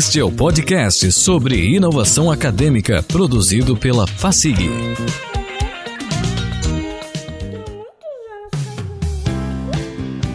[0.00, 4.70] Este é o podcast sobre inovação acadêmica produzido pela FACIG.